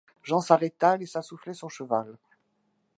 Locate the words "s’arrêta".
0.41-0.97